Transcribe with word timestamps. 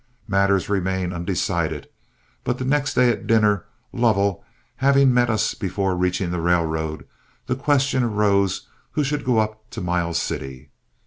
Matters 0.27 0.67
remained 0.67 1.13
undecided; 1.13 1.87
but 2.43 2.57
the 2.57 2.65
next 2.65 2.95
day 2.95 3.11
at 3.11 3.27
dinner, 3.27 3.65
Lovell 3.93 4.43
having 4.77 5.13
met 5.13 5.29
us 5.29 5.53
before 5.53 5.95
reaching 5.95 6.31
the 6.31 6.41
railroad, 6.41 7.05
the 7.45 7.55
question 7.55 8.01
arose 8.01 8.67
who 8.93 9.03
should 9.03 9.23
go 9.23 9.37
up 9.37 9.69
to 9.69 9.79
Miles 9.79 10.19
City. 10.19 10.71